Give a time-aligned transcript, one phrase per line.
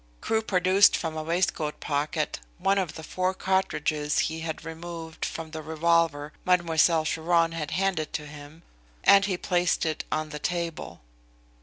[0.19, 5.51] Crewe produced from a waistcoat pocket one of the four cartridges he had removed from
[5.51, 8.63] the revolver Mademoiselle Chiron had handed to him
[9.03, 11.01] and he placed it on the table.